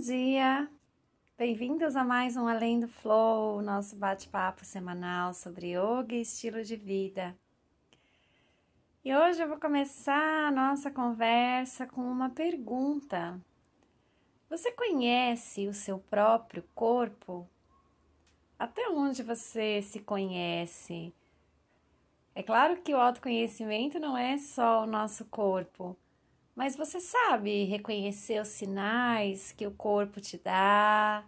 dia! 0.00 0.66
Bem-vindos 1.36 1.94
a 1.94 2.02
mais 2.02 2.34
um 2.34 2.48
Além 2.48 2.80
do 2.80 2.88
Flow, 2.88 3.60
nosso 3.60 3.96
bate-papo 3.96 4.64
semanal 4.64 5.34
sobre 5.34 5.74
yoga 5.74 6.14
e 6.14 6.22
estilo 6.22 6.64
de 6.64 6.74
vida. 6.74 7.36
E 9.04 9.14
hoje 9.14 9.42
eu 9.42 9.48
vou 9.48 9.58
começar 9.58 10.46
a 10.46 10.50
nossa 10.50 10.90
conversa 10.90 11.86
com 11.86 12.00
uma 12.00 12.30
pergunta. 12.30 13.38
Você 14.48 14.72
conhece 14.72 15.68
o 15.68 15.74
seu 15.74 15.98
próprio 15.98 16.64
corpo? 16.74 17.46
Até 18.58 18.88
onde 18.88 19.22
você 19.22 19.82
se 19.82 20.00
conhece? 20.00 21.12
É 22.34 22.42
claro 22.42 22.80
que 22.80 22.94
o 22.94 22.98
autoconhecimento 22.98 24.00
não 24.00 24.16
é 24.16 24.38
só 24.38 24.84
o 24.84 24.86
nosso 24.86 25.26
corpo 25.26 25.94
mas 26.54 26.76
você 26.76 27.00
sabe 27.00 27.64
reconhecer 27.64 28.40
os 28.40 28.48
sinais 28.48 29.52
que 29.52 29.66
o 29.66 29.70
corpo 29.70 30.20
te 30.20 30.38
dá, 30.38 31.24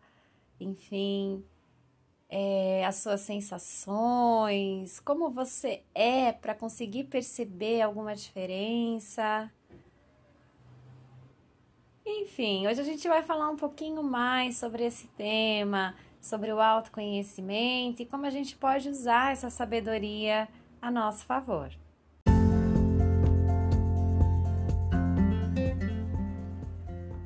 enfim, 0.60 1.44
é, 2.28 2.84
as 2.86 2.96
suas 2.96 3.20
sensações, 3.20 4.98
como 5.00 5.30
você 5.30 5.82
é 5.94 6.32
para 6.32 6.54
conseguir 6.54 7.04
perceber 7.04 7.82
alguma 7.82 8.14
diferença. 8.14 9.52
Enfim, 12.04 12.66
hoje 12.66 12.80
a 12.80 12.84
gente 12.84 13.06
vai 13.06 13.22
falar 13.22 13.48
um 13.50 13.56
pouquinho 13.56 14.02
mais 14.02 14.56
sobre 14.56 14.84
esse 14.84 15.06
tema, 15.08 15.94
sobre 16.20 16.52
o 16.52 16.60
autoconhecimento 16.60 18.02
e 18.02 18.06
como 18.06 18.26
a 18.26 18.30
gente 18.30 18.56
pode 18.56 18.88
usar 18.88 19.32
essa 19.32 19.50
sabedoria 19.50 20.48
a 20.80 20.90
nosso 20.90 21.24
favor. 21.24 21.70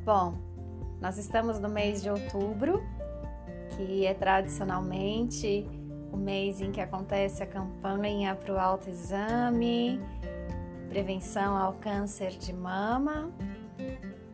Bom, 0.07 0.35
nós 1.01 1.19
estamos 1.19 1.59
no 1.59 1.69
mês 1.69 2.01
de 2.01 2.09
outubro, 2.09 2.81
que 3.71 4.07
é 4.07 4.15
tradicionalmente 4.15 5.69
o 6.12 6.17
mês 6.17 6.61
em 6.61 6.71
que 6.71 6.81
acontece 6.81 7.43
a 7.43 7.47
campanha 7.47 8.37
para 8.37 8.55
o 8.55 8.57
autoexame, 8.57 10.01
prevenção 10.89 11.57
ao 11.57 11.73
câncer 11.73 12.31
de 12.39 12.53
mama, 12.53 13.33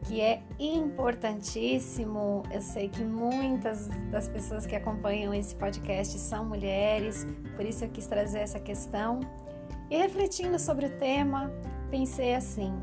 que 0.02 0.20
é 0.20 0.42
importantíssimo. 0.58 2.42
Eu 2.52 2.60
sei 2.60 2.90
que 2.90 3.02
muitas 3.02 3.88
das 4.10 4.28
pessoas 4.28 4.66
que 4.66 4.76
acompanham 4.76 5.32
esse 5.32 5.54
podcast 5.54 6.18
são 6.18 6.44
mulheres, 6.44 7.26
por 7.56 7.64
isso 7.64 7.82
eu 7.82 7.88
quis 7.88 8.06
trazer 8.06 8.40
essa 8.40 8.60
questão. 8.60 9.20
E 9.90 9.96
refletindo 9.96 10.58
sobre 10.58 10.84
o 10.84 10.98
tema, 10.98 11.50
pensei 11.90 12.34
assim: 12.34 12.74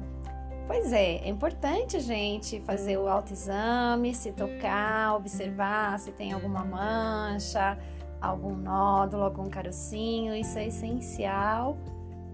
Pois 0.70 0.94
é, 0.94 1.16
é 1.16 1.28
importante 1.28 1.98
a 1.98 2.00
gente 2.00 2.62
fazer 2.62 2.96
o 2.96 3.08
autoexame, 3.08 4.14
se 4.14 4.32
tocar, 4.32 5.16
observar 5.16 5.98
se 5.98 6.12
tem 6.12 6.32
alguma 6.32 6.64
mancha, 6.64 7.76
algum 8.22 8.56
nódulo, 8.56 9.24
algum 9.24 9.50
carocinho, 9.50 10.36
isso 10.36 10.60
é 10.60 10.68
essencial. 10.68 11.76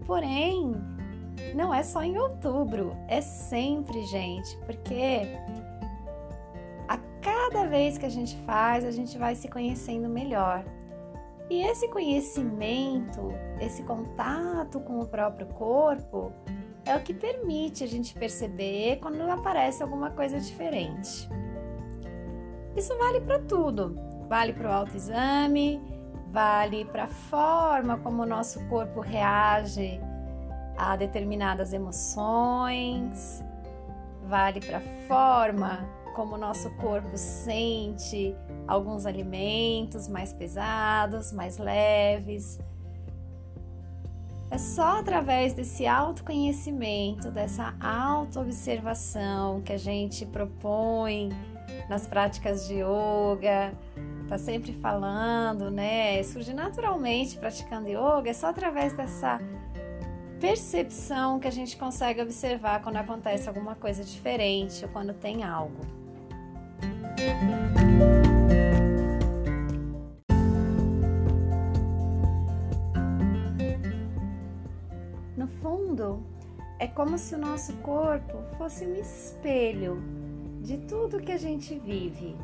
Porém, 0.06 0.76
não 1.56 1.74
é 1.74 1.82
só 1.82 2.04
em 2.04 2.18
outubro, 2.18 2.94
é 3.08 3.22
sempre, 3.22 4.06
gente, 4.08 4.58
porque 4.66 5.22
a 6.90 6.98
cada 7.22 7.66
vez 7.68 7.98
que 7.98 8.06
a 8.06 8.12
gente 8.12 8.36
faz, 8.40 8.84
a 8.84 8.92
gente 8.92 9.18
vai 9.18 9.34
se 9.36 9.48
conhecendo 9.48 10.10
melhor. 10.10 10.66
E 11.50 11.62
esse 11.62 11.88
conhecimento, 11.88 13.32
esse 13.62 13.82
contato 13.84 14.82
com 14.82 15.00
o 15.00 15.06
próprio 15.06 15.48
corpo, 15.48 16.34
é 16.86 16.96
o 16.96 17.02
que 17.02 17.14
permite 17.14 17.84
a 17.84 17.88
gente 17.88 18.14
perceber 18.14 19.00
quando 19.02 19.22
aparece 19.22 19.82
alguma 19.82 20.12
coisa 20.12 20.40
diferente. 20.40 21.28
Isso 22.76 22.96
vale 22.98 23.22
para 23.22 23.40
tudo. 23.40 23.98
Vale 24.30 24.54
para 24.54 24.70
o 24.70 24.74
autoexame, 24.74 25.82
vale 26.32 26.86
para 26.86 27.04
a 27.04 27.08
forma 27.08 27.98
como 27.98 28.24
o 28.24 28.26
nosso 28.26 28.60
corpo 28.68 29.00
reage 29.00 30.00
a 30.78 30.96
determinadas 30.96 31.74
emoções, 31.74 33.44
vale 34.24 34.60
para 34.60 34.80
a 34.80 35.08
forma 35.08 35.88
como 36.16 36.36
o 36.36 36.38
nosso 36.38 36.76
corpo 36.78 37.16
sente 37.16 38.36
alguns 38.68 39.06
alimentos 39.06 40.08
mais 40.08 40.34
pesados, 40.34 41.32
mais 41.32 41.58
leves 41.58 42.60
é 44.50 44.58
só 44.58 45.00
através 45.00 45.54
desse 45.54 45.88
autoconhecimento, 45.88 47.32
dessa 47.32 47.74
autoobservação 47.80 49.62
que 49.62 49.74
a 49.74 49.78
gente 49.78 50.26
propõe 50.26 51.30
nas 51.90 52.08
práticas 52.08 52.68
de 52.68 52.76
yoga, 52.76 53.74
tá 54.28 54.38
sempre 54.38 54.74
falando, 54.74 55.70
né? 55.70 56.22
Surge 56.24 56.54
naturalmente 56.54 57.38
praticando 57.38 57.88
yoga, 57.90 58.30
é 58.30 58.34
só 58.34 58.48
através 58.48 58.94
dessa 58.94 59.40
percepção 60.40 61.40
que 61.40 61.48
a 61.48 61.52
gente 61.52 61.76
consegue 61.78 62.22
observar 62.22 62.82
quando 62.82 62.98
acontece 62.98 63.48
alguma 63.48 63.76
coisa 63.76 64.04
diferente 64.04 64.84
ou 64.86 64.92
quando 64.92 65.14
tem 65.14 65.44
algo. 65.44 65.82
Fundo, 75.96 76.24
é 76.78 76.88
como 76.88 77.18
se 77.18 77.34
o 77.36 77.38
nosso 77.38 77.74
corpo 77.78 78.44
fosse 78.58 78.86
um 78.86 78.96
espelho 78.96 80.04
de 80.62 80.78
tudo 80.80 81.22
que 81.22 81.32
a 81.32 81.38
gente 81.38 81.78
vive, 81.80 82.36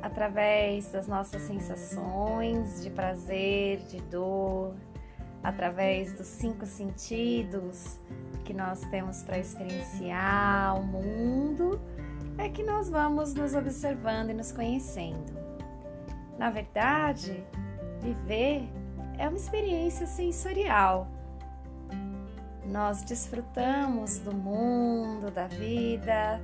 através 0.00 0.90
das 0.92 1.08
nossas 1.08 1.42
sensações 1.42 2.82
de 2.82 2.90
prazer, 2.90 3.80
de 3.88 4.00
dor, 4.02 4.74
através 5.42 6.12
dos 6.14 6.26
cinco 6.26 6.64
sentidos 6.64 7.98
que 8.44 8.54
nós 8.54 8.80
temos 8.90 9.22
para 9.22 9.38
experienciar 9.38 10.78
o 10.78 10.84
mundo, 10.84 11.80
é 12.38 12.48
que 12.48 12.62
nós 12.62 12.88
vamos 12.88 13.34
nos 13.34 13.54
observando 13.54 14.30
e 14.30 14.34
nos 14.34 14.52
conhecendo. 14.52 15.32
Na 16.38 16.50
verdade, 16.50 17.44
viver 18.00 18.68
é 19.18 19.28
uma 19.28 19.36
experiência 19.36 20.06
sensorial 20.06 21.19
nós 22.70 23.02
desfrutamos 23.02 24.18
do 24.18 24.32
mundo, 24.32 25.30
da 25.30 25.46
vida, 25.46 26.40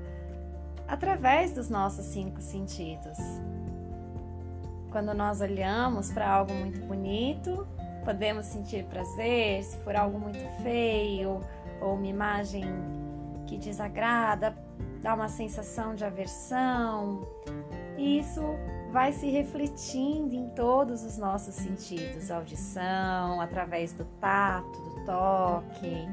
através 0.89 1.53
dos 1.53 1.71
nossos 1.71 2.05
cinco 2.07 2.41
sentidos. 2.43 3.17
Quando 4.91 5.15
nós 5.15 5.41
olhamos 5.41 6.11
para 6.11 6.29
algo 6.29 6.53
muito 6.53 6.81
bonito, 6.87 7.67
podemos 8.05 8.47
sentir 8.47 8.85
prazer, 8.87 9.63
se 9.63 9.77
for 9.79 9.95
algo 9.95 10.19
muito 10.19 10.45
feio 10.63 11.41
ou 11.81 11.95
uma 11.95 12.07
imagem 12.07 12.65
que 13.47 13.57
desagrada, 13.57 14.57
dá 15.03 15.15
uma 15.15 15.29
sensação 15.29 15.95
de 15.95 16.05
aversão. 16.05 17.21
Isso 17.97 18.43
vai 18.91 19.13
se 19.13 19.29
refletindo 19.29 20.35
em 20.35 20.49
todos 20.51 21.05
os 21.05 21.19
nossos 21.19 21.55
sentidos, 21.55 22.31
audição, 22.31 23.41
através 23.41 23.93
do 23.93 24.05
tato, 24.21 24.81
do 24.81 25.05
toque, 25.05 26.09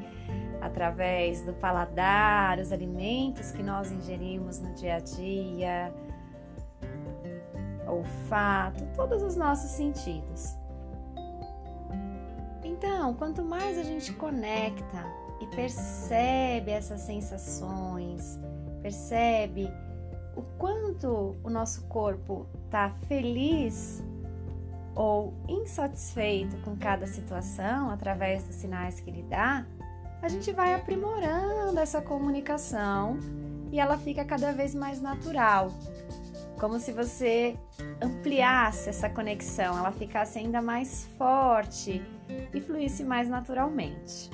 através 0.61 1.41
do 1.41 1.53
paladar, 1.53 2.59
os 2.59 2.71
alimentos 2.71 3.51
que 3.51 3.63
nós 3.63 3.91
ingerimos 3.91 4.59
no 4.59 4.73
dia 4.73 4.95
a 4.95 4.99
dia, 4.99 5.93
olfato, 7.87 8.85
todos 8.95 9.21
os 9.21 9.35
nossos 9.35 9.71
sentidos. 9.71 10.57
Então, 12.63 13.13
quanto 13.13 13.43
mais 13.43 13.77
a 13.77 13.83
gente 13.83 14.13
conecta 14.13 15.05
e 15.39 15.47
percebe 15.47 16.71
essas 16.71 17.01
sensações, 17.01 18.39
percebe 18.81 19.69
o 20.35 20.41
quanto 20.57 21.35
o 21.43 21.49
nosso 21.49 21.83
corpo 21.83 22.45
está 22.65 22.89
feliz 23.07 24.03
ou 24.95 25.33
insatisfeito 25.47 26.57
com 26.57 26.75
cada 26.75 27.07
situação 27.07 27.89
através 27.89 28.43
dos 28.43 28.55
sinais 28.55 28.99
que 28.99 29.09
ele 29.09 29.23
dá, 29.23 29.65
a 30.21 30.27
gente 30.27 30.51
vai 30.51 30.73
aprimorando 30.73 31.79
essa 31.79 32.01
comunicação 32.01 33.17
e 33.71 33.79
ela 33.79 33.97
fica 33.97 34.23
cada 34.23 34.51
vez 34.51 34.73
mais 34.73 35.01
natural. 35.01 35.71
Como 36.59 36.79
se 36.79 36.93
você 36.93 37.57
ampliasse 38.01 38.87
essa 38.87 39.09
conexão, 39.09 39.77
ela 39.77 39.91
ficasse 39.91 40.39
ainda 40.39 40.61
mais 40.61 41.05
forte 41.17 42.01
e 42.53 42.61
fluísse 42.61 43.03
mais 43.03 43.27
naturalmente. 43.27 44.29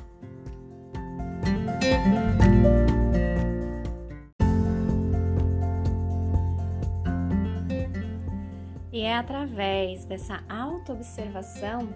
E 9.00 9.04
é 9.04 9.16
através 9.16 10.04
dessa 10.04 10.44
autoobservação 10.50 11.88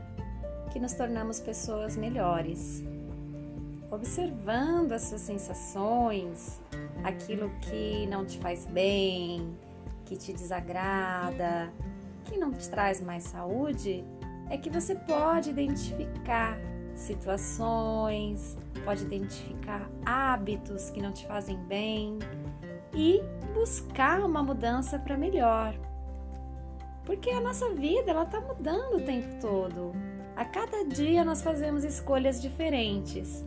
que 0.72 0.80
nos 0.80 0.94
tornamos 0.94 1.38
pessoas 1.38 1.98
melhores. 1.98 2.82
Observando 3.92 4.94
as 4.94 5.02
suas 5.02 5.20
sensações, 5.20 6.62
aquilo 7.04 7.50
que 7.60 8.08
não 8.08 8.26
te 8.26 8.40
faz 8.40 8.66
bem, 8.68 9.54
que 10.06 10.16
te 10.16 10.32
desagrada, 10.32 11.74
que 12.24 12.38
não 12.38 12.54
te 12.54 12.70
traz 12.70 13.02
mais 13.02 13.26
saúde, 13.26 14.02
é 14.50 14.58
que 14.58 14.70
você 14.70 14.96
pode 14.96 15.50
identificar 15.50 16.58
situações, 16.96 18.58
pode 18.86 19.04
identificar 19.04 19.90
hábitos 20.06 20.90
que 20.90 21.02
não 21.02 21.12
te 21.12 21.28
fazem 21.28 21.58
bem 21.66 22.18
e 22.96 23.22
buscar 23.54 24.22
uma 24.22 24.42
mudança 24.42 24.98
para 24.98 25.18
melhor. 25.18 25.78
Porque 27.06 27.30
a 27.30 27.42
nossa 27.42 27.70
vida 27.74 28.12
ela 28.12 28.24
está 28.24 28.40
mudando 28.40 28.98
o 28.98 29.02
tempo 29.02 29.40
todo. 29.42 29.94
A 30.36 30.46
cada 30.46 30.84
dia 30.86 31.24
nós 31.24 31.42
fazemos 31.42 31.84
escolhas 31.84 32.42
diferentes. 32.42 33.46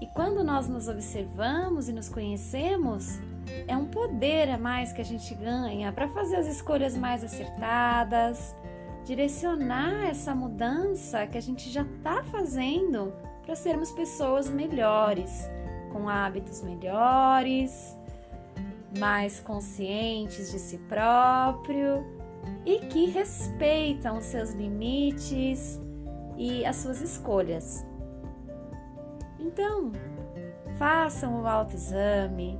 E 0.00 0.06
quando 0.06 0.44
nós 0.44 0.68
nos 0.68 0.88
observamos 0.88 1.88
e 1.88 1.92
nos 1.92 2.08
conhecemos, 2.08 3.18
é 3.66 3.76
um 3.76 3.86
poder 3.86 4.50
a 4.50 4.58
mais 4.58 4.92
que 4.92 5.00
a 5.00 5.04
gente 5.04 5.34
ganha 5.34 5.92
para 5.92 6.08
fazer 6.08 6.36
as 6.36 6.46
escolhas 6.46 6.96
mais 6.96 7.24
acertadas, 7.24 8.54
direcionar 9.04 10.08
essa 10.08 10.34
mudança 10.34 11.26
que 11.26 11.38
a 11.38 11.40
gente 11.40 11.70
já 11.70 11.82
está 11.82 12.22
fazendo 12.24 13.12
para 13.44 13.56
sermos 13.56 13.90
pessoas 13.90 14.50
melhores, 14.50 15.48
com 15.90 16.08
hábitos 16.08 16.62
melhores, 16.62 17.96
mais 18.98 19.40
conscientes 19.40 20.50
de 20.50 20.58
si 20.58 20.78
próprio 20.78 22.04
e 22.64 22.80
que 22.80 23.06
respeitam 23.06 24.20
seus 24.20 24.52
limites 24.52 25.80
e 26.36 26.64
as 26.64 26.76
suas 26.76 27.00
escolhas. 27.00 27.86
Então, 29.38 29.92
façam 30.78 31.42
o 31.42 31.46
autoexame 31.46 32.58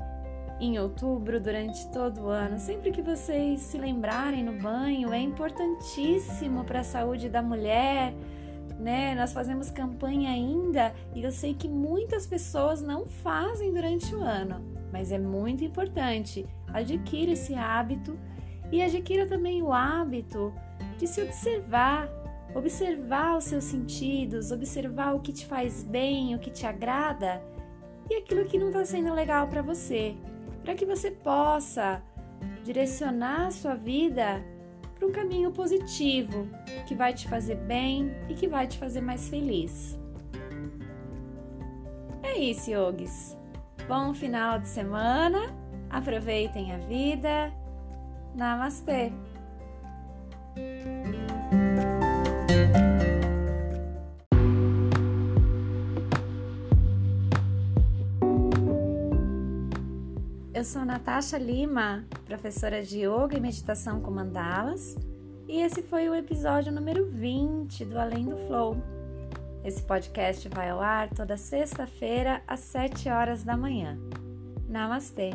em 0.60 0.78
outubro 0.78 1.40
durante 1.40 1.86
todo 1.88 2.22
o 2.22 2.28
ano. 2.28 2.58
Sempre 2.58 2.90
que 2.90 3.02
vocês 3.02 3.60
se 3.60 3.78
lembrarem 3.78 4.44
no 4.44 4.60
banho, 4.60 5.12
é 5.12 5.20
importantíssimo 5.20 6.64
para 6.64 6.80
a 6.80 6.84
saúde 6.84 7.28
da 7.28 7.40
mulher. 7.40 8.12
Né? 8.78 9.14
Nós 9.14 9.32
fazemos 9.32 9.70
campanha 9.70 10.30
ainda 10.30 10.92
e 11.14 11.22
eu 11.22 11.32
sei 11.32 11.54
que 11.54 11.68
muitas 11.68 12.26
pessoas 12.26 12.80
não 12.80 13.06
fazem 13.06 13.72
durante 13.72 14.14
o 14.14 14.20
ano, 14.20 14.64
mas 14.92 15.12
é 15.12 15.18
muito 15.18 15.64
importante. 15.64 16.46
Adquira 16.72 17.32
esse 17.32 17.54
hábito 17.54 18.18
e 18.70 18.82
adquira 18.82 19.26
também 19.26 19.62
o 19.62 19.72
hábito 19.72 20.52
de 20.98 21.06
se 21.06 21.22
observar, 21.22 22.08
observar 22.54 23.36
os 23.36 23.44
seus 23.44 23.64
sentidos, 23.64 24.50
observar 24.50 25.14
o 25.14 25.20
que 25.20 25.32
te 25.32 25.46
faz 25.46 25.82
bem, 25.82 26.34
o 26.34 26.38
que 26.38 26.50
te 26.50 26.66
agrada 26.66 27.42
e 28.10 28.14
aquilo 28.14 28.44
que 28.44 28.58
não 28.58 28.68
está 28.68 28.84
sendo 28.84 29.12
legal 29.14 29.48
para 29.48 29.62
você, 29.62 30.16
para 30.64 30.74
que 30.74 30.86
você 30.86 31.10
possa 31.10 32.02
direcionar 32.64 33.46
a 33.46 33.50
sua 33.50 33.74
vida 33.74 34.42
para 34.94 35.06
um 35.06 35.12
caminho 35.12 35.52
positivo 35.52 36.48
que 36.86 36.94
vai 36.94 37.14
te 37.14 37.28
fazer 37.28 37.56
bem 37.56 38.10
e 38.28 38.34
que 38.34 38.48
vai 38.48 38.66
te 38.66 38.78
fazer 38.78 39.00
mais 39.00 39.28
feliz. 39.28 39.98
É 42.22 42.36
isso, 42.36 42.70
yogis. 42.70 43.37
Bom 43.88 44.12
final 44.12 44.58
de 44.58 44.68
semana, 44.68 45.38
aproveitem 45.88 46.74
a 46.74 46.76
vida 46.76 47.50
Namastê! 48.34 49.10
Eu 60.52 60.64
sou 60.64 60.84
Natasha 60.84 61.38
Lima, 61.38 62.04
professora 62.26 62.82
de 62.82 63.06
Yoga 63.06 63.38
e 63.38 63.40
Meditação 63.40 64.02
com 64.02 64.10
Mandalas, 64.10 64.98
e 65.48 65.62
esse 65.62 65.82
foi 65.82 66.10
o 66.10 66.14
episódio 66.14 66.70
número 66.70 67.06
20 67.06 67.86
do 67.86 67.98
Além 67.98 68.26
do 68.26 68.36
Flow. 68.36 68.97
Esse 69.68 69.82
podcast 69.82 70.48
vai 70.48 70.70
ao 70.70 70.80
ar 70.80 71.10
toda 71.10 71.36
sexta-feira 71.36 72.42
às 72.46 72.60
7 72.60 73.10
horas 73.10 73.44
da 73.44 73.54
manhã. 73.54 73.98
Namastê! 74.66 75.34